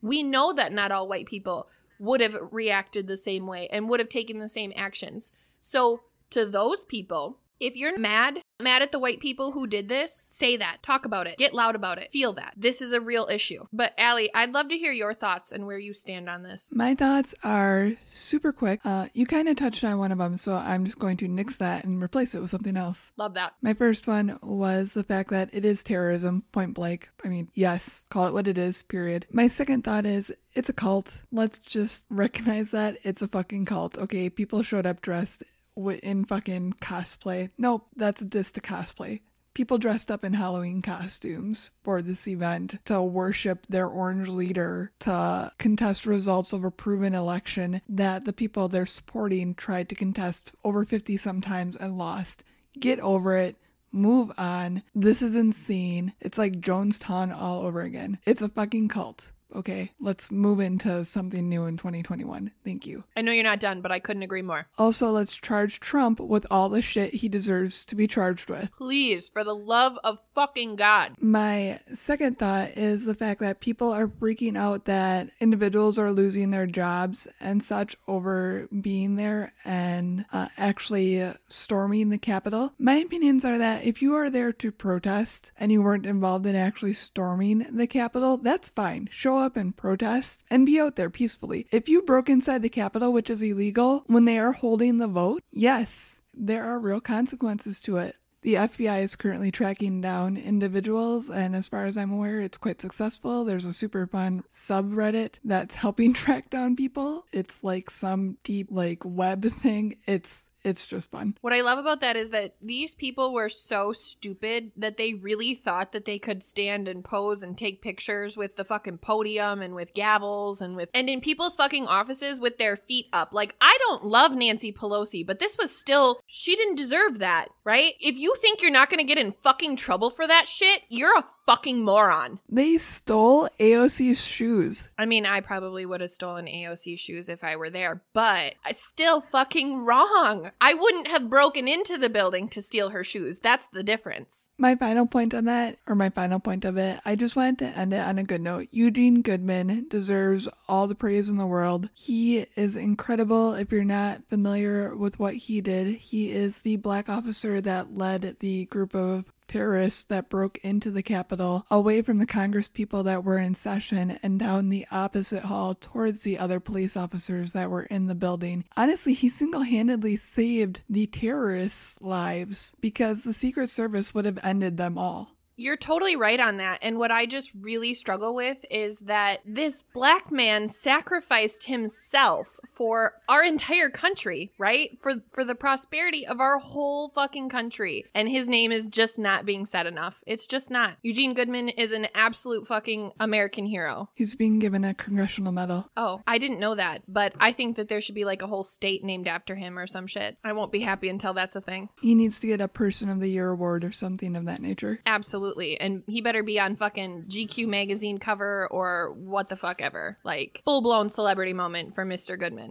We 0.00 0.22
know 0.22 0.54
that 0.54 0.72
not 0.72 0.90
all 0.90 1.06
white 1.06 1.26
people 1.26 1.68
would 1.98 2.22
have 2.22 2.38
reacted 2.50 3.06
the 3.06 3.18
same 3.18 3.46
way 3.46 3.68
and 3.68 3.90
would 3.90 4.00
have 4.00 4.08
taken 4.08 4.38
the 4.38 4.48
same 4.48 4.72
actions. 4.74 5.30
So, 5.60 6.00
to 6.30 6.46
those 6.46 6.84
people, 6.84 7.38
if 7.60 7.76
you're 7.76 7.98
mad, 7.98 8.40
mad 8.60 8.82
at 8.82 8.92
the 8.92 8.98
white 8.98 9.20
people 9.20 9.52
who 9.52 9.66
did 9.66 9.88
this, 9.88 10.28
say 10.30 10.56
that. 10.56 10.78
Talk 10.82 11.04
about 11.04 11.26
it. 11.26 11.38
Get 11.38 11.54
loud 11.54 11.74
about 11.74 11.98
it. 11.98 12.10
Feel 12.12 12.32
that. 12.34 12.54
This 12.56 12.80
is 12.80 12.92
a 12.92 13.00
real 13.00 13.28
issue. 13.30 13.64
But 13.72 13.94
Allie, 13.98 14.30
I'd 14.34 14.52
love 14.52 14.68
to 14.68 14.78
hear 14.78 14.92
your 14.92 15.14
thoughts 15.14 15.52
and 15.52 15.66
where 15.66 15.78
you 15.78 15.92
stand 15.92 16.28
on 16.28 16.42
this. 16.42 16.68
My 16.70 16.94
thoughts 16.94 17.34
are 17.42 17.92
super 18.06 18.52
quick. 18.52 18.80
Uh, 18.84 19.08
you 19.12 19.26
kind 19.26 19.48
of 19.48 19.56
touched 19.56 19.84
on 19.84 19.98
one 19.98 20.12
of 20.12 20.18
them, 20.18 20.36
so 20.36 20.54
I'm 20.54 20.84
just 20.84 20.98
going 20.98 21.16
to 21.18 21.28
nix 21.28 21.56
that 21.58 21.84
and 21.84 22.02
replace 22.02 22.34
it 22.34 22.40
with 22.40 22.50
something 22.50 22.76
else. 22.76 23.12
Love 23.16 23.34
that. 23.34 23.54
My 23.62 23.74
first 23.74 24.06
one 24.06 24.38
was 24.42 24.92
the 24.92 25.04
fact 25.04 25.30
that 25.30 25.50
it 25.52 25.64
is 25.64 25.82
terrorism, 25.82 26.44
point 26.52 26.74
blank. 26.74 27.08
I 27.24 27.28
mean, 27.28 27.48
yes, 27.54 28.04
call 28.10 28.26
it 28.26 28.32
what 28.32 28.48
it 28.48 28.58
is, 28.58 28.82
period. 28.82 29.26
My 29.30 29.48
second 29.48 29.84
thought 29.84 30.06
is 30.06 30.32
it's 30.54 30.68
a 30.68 30.72
cult. 30.72 31.22
Let's 31.32 31.58
just 31.58 32.06
recognize 32.10 32.70
that 32.70 32.98
it's 33.02 33.22
a 33.22 33.28
fucking 33.28 33.66
cult. 33.66 33.98
Okay, 33.98 34.30
people 34.30 34.62
showed 34.62 34.86
up 34.86 35.00
dressed 35.00 35.42
in 35.76 36.24
fucking 36.24 36.74
cosplay. 36.80 37.50
Nope, 37.58 37.86
that's 37.96 38.24
just 38.24 38.54
to 38.54 38.60
cosplay. 38.60 39.20
People 39.54 39.78
dressed 39.78 40.10
up 40.10 40.22
in 40.22 40.34
Halloween 40.34 40.82
costumes 40.82 41.70
for 41.82 42.02
this 42.02 42.28
event 42.28 42.74
to 42.84 43.00
worship 43.00 43.66
their 43.66 43.86
orange 43.86 44.28
leader, 44.28 44.92
to 44.98 45.50
contest 45.58 46.04
results 46.04 46.52
of 46.52 46.62
a 46.62 46.70
proven 46.70 47.14
election 47.14 47.80
that 47.88 48.26
the 48.26 48.34
people 48.34 48.68
they're 48.68 48.84
supporting 48.84 49.54
tried 49.54 49.88
to 49.88 49.94
contest 49.94 50.52
over 50.62 50.84
50 50.84 51.16
sometimes 51.16 51.74
and 51.74 51.96
lost. 51.96 52.44
Get 52.78 53.00
over 53.00 53.36
it 53.38 53.56
move 53.92 54.30
on. 54.36 54.82
This 54.94 55.22
is 55.22 55.34
insane. 55.34 56.12
It's 56.20 56.38
like 56.38 56.60
Jonestown 56.60 57.34
all 57.34 57.62
over 57.62 57.80
again. 57.80 58.18
It's 58.26 58.42
a 58.42 58.48
fucking 58.48 58.88
cult 58.88 59.32
okay, 59.56 59.92
let's 60.00 60.30
move 60.30 60.60
into 60.60 61.04
something 61.04 61.48
new 61.48 61.66
in 61.66 61.76
2021. 61.76 62.50
Thank 62.64 62.86
you. 62.86 63.04
I 63.16 63.22
know 63.22 63.32
you're 63.32 63.44
not 63.44 63.60
done, 63.60 63.80
but 63.80 63.92
I 63.92 63.98
couldn't 63.98 64.22
agree 64.22 64.42
more. 64.42 64.66
Also, 64.78 65.10
let's 65.10 65.34
charge 65.34 65.80
Trump 65.80 66.20
with 66.20 66.46
all 66.50 66.68
the 66.68 66.82
shit 66.82 67.14
he 67.14 67.28
deserves 67.28 67.84
to 67.86 67.94
be 67.94 68.06
charged 68.06 68.50
with. 68.50 68.70
Please, 68.76 69.28
for 69.28 69.44
the 69.44 69.54
love 69.54 69.98
of 70.04 70.18
fucking 70.34 70.76
God. 70.76 71.12
My 71.20 71.80
second 71.92 72.38
thought 72.38 72.76
is 72.76 73.04
the 73.04 73.14
fact 73.14 73.40
that 73.40 73.60
people 73.60 73.90
are 73.90 74.08
freaking 74.08 74.56
out 74.56 74.84
that 74.86 75.30
individuals 75.40 75.98
are 75.98 76.12
losing 76.12 76.50
their 76.50 76.66
jobs 76.66 77.28
and 77.40 77.62
such 77.62 77.96
over 78.06 78.68
being 78.80 79.16
there 79.16 79.52
and 79.64 80.24
uh, 80.32 80.48
actually 80.56 81.32
storming 81.48 82.10
the 82.10 82.18
Capitol. 82.18 82.72
My 82.78 82.96
opinions 82.96 83.44
are 83.44 83.58
that 83.58 83.84
if 83.84 84.02
you 84.02 84.14
are 84.14 84.28
there 84.28 84.52
to 84.52 84.72
protest 84.72 85.52
and 85.58 85.72
you 85.72 85.82
weren't 85.82 86.06
involved 86.06 86.46
in 86.46 86.56
actually 86.56 86.92
storming 86.92 87.66
the 87.70 87.86
Capitol, 87.86 88.36
that's 88.36 88.68
fine. 88.68 89.08
Show 89.10 89.36
show 89.36 89.45
up 89.46 89.56
and 89.56 89.76
protest 89.76 90.44
and 90.50 90.66
be 90.66 90.78
out 90.78 90.96
there 90.96 91.08
peacefully. 91.08 91.66
If 91.70 91.88
you 91.88 92.02
broke 92.02 92.28
inside 92.28 92.62
the 92.62 92.68
Capitol, 92.68 93.12
which 93.12 93.30
is 93.30 93.40
illegal, 93.40 94.04
when 94.06 94.24
they 94.24 94.38
are 94.38 94.52
holding 94.52 94.98
the 94.98 95.06
vote, 95.06 95.42
yes, 95.50 96.20
there 96.34 96.64
are 96.64 96.78
real 96.78 97.00
consequences 97.00 97.80
to 97.82 97.96
it. 97.98 98.16
The 98.42 98.54
FBI 98.54 99.02
is 99.02 99.16
currently 99.16 99.50
tracking 99.50 100.00
down 100.00 100.36
individuals, 100.36 101.30
and 101.30 101.56
as 101.56 101.66
far 101.66 101.86
as 101.86 101.96
I'm 101.96 102.12
aware, 102.12 102.40
it's 102.40 102.58
quite 102.58 102.80
successful. 102.80 103.44
There's 103.44 103.64
a 103.64 103.72
super 103.72 104.06
fun 104.06 104.44
subreddit 104.52 105.36
that's 105.44 105.74
helping 105.74 106.12
track 106.14 106.50
down 106.50 106.76
people. 106.76 107.24
It's 107.32 107.64
like 107.64 107.90
some 107.90 108.36
deep, 108.44 108.68
like, 108.70 109.02
web 109.04 109.46
thing. 109.46 109.96
It's 110.06 110.44
it's 110.66 110.86
just 110.86 111.12
fun. 111.12 111.36
What 111.42 111.52
I 111.52 111.60
love 111.60 111.78
about 111.78 112.00
that 112.00 112.16
is 112.16 112.30
that 112.30 112.56
these 112.60 112.92
people 112.92 113.32
were 113.32 113.48
so 113.48 113.92
stupid 113.92 114.72
that 114.76 114.96
they 114.96 115.14
really 115.14 115.54
thought 115.54 115.92
that 115.92 116.04
they 116.04 116.18
could 116.18 116.42
stand 116.42 116.88
and 116.88 117.04
pose 117.04 117.42
and 117.44 117.56
take 117.56 117.82
pictures 117.82 118.36
with 118.36 118.56
the 118.56 118.64
fucking 118.64 118.98
podium 118.98 119.62
and 119.62 119.76
with 119.76 119.94
gavels 119.94 120.60
and 120.60 120.74
with 120.74 120.88
and 120.92 121.08
in 121.08 121.20
people's 121.20 121.54
fucking 121.54 121.86
offices 121.86 122.40
with 122.40 122.58
their 122.58 122.76
feet 122.76 123.06
up. 123.12 123.32
Like 123.32 123.54
I 123.60 123.78
don't 123.86 124.04
love 124.04 124.32
Nancy 124.32 124.72
Pelosi, 124.72 125.24
but 125.24 125.38
this 125.38 125.56
was 125.56 125.70
still 125.70 126.18
she 126.26 126.56
didn't 126.56 126.74
deserve 126.74 127.20
that, 127.20 127.48
right? 127.64 127.94
If 128.00 128.16
you 128.16 128.34
think 128.40 128.60
you're 128.60 128.70
not 128.72 128.90
going 128.90 128.98
to 128.98 129.04
get 129.04 129.24
in 129.24 129.32
fucking 129.32 129.76
trouble 129.76 130.10
for 130.10 130.26
that 130.26 130.48
shit, 130.48 130.82
you're 130.88 131.16
a 131.16 131.24
fucking 131.46 131.84
moron. 131.84 132.40
They 132.48 132.78
stole 132.78 133.48
AOC's 133.60 134.24
shoes. 134.24 134.88
I 134.98 135.06
mean, 135.06 135.26
I 135.26 135.40
probably 135.40 135.86
would 135.86 136.00
have 136.00 136.10
stolen 136.10 136.46
AOC 136.46 136.98
shoes 136.98 137.28
if 137.28 137.44
I 137.44 137.54
were 137.54 137.70
there, 137.70 138.02
but 138.12 138.56
it's 138.68 138.86
still 138.86 139.20
fucking 139.20 139.84
wrong. 139.84 140.50
I 140.60 140.74
wouldn't 140.74 141.08
have 141.08 141.28
broken 141.28 141.68
into 141.68 141.98
the 141.98 142.08
building 142.08 142.48
to 142.48 142.62
steal 142.62 142.90
her 142.90 143.04
shoes. 143.04 143.38
That's 143.38 143.66
the 143.72 143.82
difference. 143.82 144.48
My 144.58 144.74
final 144.74 145.06
point 145.06 145.34
on 145.34 145.44
that, 145.44 145.78
or 145.86 145.94
my 145.94 146.10
final 146.10 146.40
point 146.40 146.64
of 146.64 146.76
it, 146.76 147.00
I 147.04 147.14
just 147.14 147.36
wanted 147.36 147.58
to 147.58 147.78
end 147.78 147.92
it 147.92 147.98
on 147.98 148.18
a 148.18 148.24
good 148.24 148.40
note. 148.40 148.68
Eugene 148.70 149.22
Goodman 149.22 149.86
deserves 149.88 150.48
all 150.68 150.86
the 150.86 150.94
praise 150.94 151.28
in 151.28 151.36
the 151.36 151.46
world. 151.46 151.90
He 151.92 152.46
is 152.56 152.76
incredible. 152.76 153.54
If 153.54 153.70
you're 153.70 153.84
not 153.84 154.22
familiar 154.28 154.96
with 154.96 155.18
what 155.18 155.34
he 155.34 155.60
did, 155.60 155.96
he 155.96 156.32
is 156.32 156.62
the 156.62 156.76
black 156.76 157.08
officer 157.08 157.60
that 157.60 157.94
led 157.94 158.36
the 158.40 158.66
group 158.66 158.94
of 158.94 159.24
terrorists 159.48 160.04
that 160.04 160.28
broke 160.28 160.58
into 160.58 160.90
the 160.90 161.02
Capitol 161.02 161.66
away 161.70 162.02
from 162.02 162.18
the 162.18 162.26
Congress 162.26 162.68
people 162.68 163.02
that 163.04 163.24
were 163.24 163.38
in 163.38 163.54
session 163.54 164.18
and 164.22 164.38
down 164.38 164.68
the 164.68 164.86
opposite 164.90 165.44
hall 165.44 165.74
towards 165.74 166.22
the 166.22 166.38
other 166.38 166.60
police 166.60 166.96
officers 166.96 167.52
that 167.52 167.70
were 167.70 167.84
in 167.84 168.06
the 168.06 168.14
building. 168.14 168.64
Honestly, 168.76 169.14
he 169.14 169.28
single 169.28 169.62
handedly 169.62 170.16
saved 170.16 170.82
the 170.88 171.06
terrorists' 171.06 171.98
lives 172.00 172.74
because 172.80 173.24
the 173.24 173.32
Secret 173.32 173.70
Service 173.70 174.14
would 174.14 174.24
have 174.24 174.38
ended 174.42 174.76
them 174.76 174.98
all. 174.98 175.36
You're 175.58 175.78
totally 175.78 176.16
right 176.16 176.38
on 176.38 176.58
that. 176.58 176.80
And 176.82 176.98
what 176.98 177.10
I 177.10 177.24
just 177.24 177.50
really 177.58 177.94
struggle 177.94 178.34
with 178.34 178.58
is 178.70 178.98
that 179.00 179.40
this 179.46 179.82
black 179.82 180.30
man 180.30 180.68
sacrificed 180.68 181.64
himself 181.64 182.60
for 182.76 183.14
our 183.28 183.42
entire 183.42 183.90
country, 183.90 184.52
right? 184.58 184.98
For 185.00 185.14
for 185.32 185.44
the 185.44 185.54
prosperity 185.54 186.26
of 186.26 186.40
our 186.40 186.58
whole 186.58 187.08
fucking 187.08 187.48
country. 187.48 188.04
And 188.14 188.28
his 188.28 188.48
name 188.48 188.70
is 188.70 188.86
just 188.86 189.18
not 189.18 189.46
being 189.46 189.66
said 189.66 189.86
enough. 189.86 190.22
It's 190.26 190.46
just 190.46 190.70
not. 190.70 190.96
Eugene 191.02 191.34
Goodman 191.34 191.70
is 191.70 191.92
an 191.92 192.08
absolute 192.14 192.66
fucking 192.66 193.12
American 193.18 193.66
hero. 193.66 194.10
He's 194.14 194.34
being 194.34 194.58
given 194.58 194.84
a 194.84 194.94
congressional 194.94 195.52
medal. 195.52 195.90
Oh, 195.96 196.22
I 196.26 196.38
didn't 196.38 196.60
know 196.60 196.74
that, 196.74 197.02
but 197.08 197.32
I 197.40 197.52
think 197.52 197.76
that 197.76 197.88
there 197.88 198.00
should 198.00 198.14
be 198.14 198.24
like 198.24 198.42
a 198.42 198.46
whole 198.46 198.64
state 198.64 199.02
named 199.02 199.26
after 199.26 199.54
him 199.54 199.78
or 199.78 199.86
some 199.86 200.06
shit. 200.06 200.36
I 200.44 200.52
won't 200.52 200.72
be 200.72 200.80
happy 200.80 201.08
until 201.08 201.34
that's 201.34 201.56
a 201.56 201.60
thing. 201.60 201.88
He 202.00 202.14
needs 202.14 202.38
to 202.40 202.46
get 202.46 202.60
a 202.60 202.68
person 202.68 203.08
of 203.08 203.20
the 203.20 203.28
year 203.28 203.50
award 203.50 203.84
or 203.84 203.92
something 203.92 204.36
of 204.36 204.44
that 204.44 204.60
nature. 204.60 205.00
Absolutely. 205.06 205.80
And 205.80 206.02
he 206.06 206.20
better 206.20 206.42
be 206.42 206.60
on 206.60 206.76
fucking 206.76 207.24
GQ 207.28 207.66
magazine 207.68 208.18
cover 208.18 208.68
or 208.70 209.14
what 209.14 209.48
the 209.48 209.56
fuck 209.56 209.80
ever. 209.80 210.18
Like 210.24 210.60
full 210.64 210.82
blown 210.82 211.08
celebrity 211.08 211.52
moment 211.52 211.94
for 211.94 212.04
Mr. 212.04 212.38
Goodman. 212.38 212.65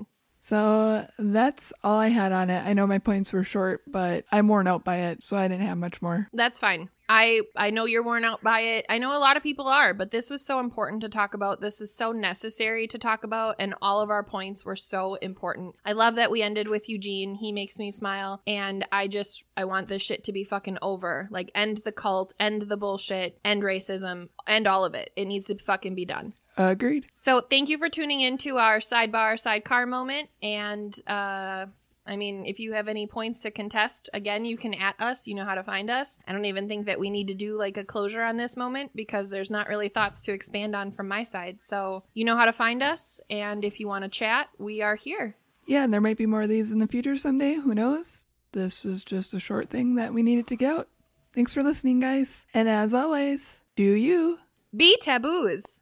So 0.46 1.08
that's 1.18 1.74
all 1.84 1.98
I 1.98 2.10
had 2.10 2.32
on 2.32 2.52
it. 2.52 2.64
I 2.64 2.74
know 2.74 2.86
my 2.86 3.00
points 3.00 3.34
were 3.34 3.44
short, 3.44 3.82
but 3.88 4.26
I'm 4.32 4.48
worn 4.48 4.68
out 4.68 4.84
by 4.84 4.98
it, 4.98 5.24
so 5.24 5.36
I 5.36 5.48
didn't 5.48 5.66
have 5.66 5.80
much 5.80 6.04
more. 6.04 6.30
That's 6.34 6.60
fine. 6.60 6.92
I 7.10 7.42
I 7.56 7.72
know 7.72 7.86
you're 7.86 8.04
worn 8.04 8.24
out 8.24 8.44
by 8.44 8.60
it. 8.60 8.86
I 8.88 9.00
know 9.00 9.18
a 9.18 9.18
lot 9.18 9.38
of 9.38 9.44
people 9.44 9.68
are, 9.68 9.96
but 9.96 10.12
this 10.12 10.30
was 10.30 10.46
so 10.46 10.60
important 10.60 11.02
to 11.02 11.10
talk 11.10 11.34
about. 11.34 11.62
This 11.62 11.82
is 11.82 11.92
so 11.96 12.12
necessary 12.12 12.86
to 12.90 13.00
talk 13.00 13.24
about 13.24 13.56
and 13.58 13.74
all 13.82 14.02
of 14.02 14.12
our 14.12 14.24
points 14.24 14.64
were 14.64 14.76
so 14.76 15.16
important. 15.16 15.76
I 15.84 15.94
love 15.94 16.14
that 16.16 16.30
we 16.30 16.44
ended 16.44 16.68
with 16.68 16.90
Eugene. 16.90 17.34
He 17.34 17.52
makes 17.52 17.80
me 17.80 17.90
smile 17.90 18.44
and 18.46 18.88
I 18.92 19.08
just 19.08 19.44
I 19.58 19.66
want 19.66 19.88
this 19.88 20.04
shit 20.04 20.24
to 20.26 20.32
be 20.32 20.44
fucking 20.44 20.78
over. 20.82 21.28
Like 21.32 21.50
end 21.56 21.82
the 21.86 21.92
cult, 21.92 22.34
end 22.40 22.64
the 22.64 22.78
bullshit, 22.78 23.40
end 23.44 23.64
racism, 23.64 24.30
end 24.48 24.68
all 24.68 24.86
of 24.86 24.94
it. 24.94 25.10
It 25.16 25.26
needs 25.26 25.46
to 25.46 25.58
fucking 25.58 25.96
be 25.96 26.06
done. 26.06 26.34
Agreed. 26.58 27.08
So 27.14 27.42
thank 27.42 27.70
you 27.70 27.78
for 27.78 27.90
tuning 27.90 28.22
in 28.22 28.38
to 28.40 28.58
our 28.58 28.80
sidebar 28.80 29.40
sidecar 29.40 29.86
moment. 29.86 30.30
And 30.42 30.98
uh 31.08 31.68
I 32.08 32.18
mean, 32.18 32.46
if 32.46 32.60
you 32.60 32.74
have 32.74 32.88
any 32.88 33.08
points 33.08 33.42
to 33.42 33.52
contest, 33.52 34.10
again, 34.14 34.46
you 34.46 34.58
can 34.58 34.76
at 34.76 34.96
us. 35.00 35.26
You 35.26 35.34
know 35.34 35.46
how 35.46 35.56
to 35.56 35.64
find 35.64 35.90
us. 35.90 36.20
I 36.28 36.34
don't 36.34 36.46
even 36.46 36.68
think 36.68 36.86
that 36.86 37.00
we 37.00 37.10
need 37.10 37.28
to 37.30 37.34
do 37.34 37.56
like 37.56 37.78
a 37.78 37.84
closure 37.84 38.22
on 38.22 38.38
this 38.38 38.56
moment 38.56 38.92
because 38.94 39.30
there's 39.30 39.50
not 39.50 39.68
really 39.68 39.90
thoughts 39.90 40.24
to 40.24 40.32
expand 40.32 40.76
on 40.76 40.92
from 40.92 41.08
my 41.08 41.24
side. 41.24 41.64
So 41.64 42.04
you 42.14 42.24
know 42.24 42.38
how 42.38 42.46
to 42.46 42.54
find 42.54 42.84
us. 42.84 43.20
And 43.30 43.66
if 43.66 43.80
you 43.80 43.88
want 43.88 44.04
to 44.04 44.10
chat, 44.10 44.50
we 44.60 44.84
are 44.84 44.96
here. 44.96 45.36
Yeah, 45.66 45.84
and 45.84 45.92
there 45.92 46.02
might 46.02 46.18
be 46.18 46.28
more 46.28 46.44
of 46.44 46.50
these 46.50 46.72
in 46.72 46.78
the 46.78 46.88
future 46.88 47.18
someday. 47.18 47.56
Who 47.56 47.74
knows? 47.74 48.28
This 48.52 48.84
was 48.84 49.04
just 49.04 49.34
a 49.34 49.40
short 49.40 49.72
thing 49.72 49.96
that 49.96 50.14
we 50.14 50.22
needed 50.22 50.46
to 50.48 50.56
get 50.56 50.74
out. 50.76 50.88
Thanks 51.34 51.56
for 51.56 51.64
listening, 51.64 52.00
guys. 52.00 52.46
And 52.54 52.70
as 52.70 52.94
always, 52.94 53.62
do 53.76 53.84
you 53.84 54.40
Be 54.76 54.96
taboos. 55.02 55.82